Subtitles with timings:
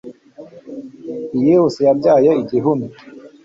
[1.37, 2.87] iyihuse yabyaye igihumye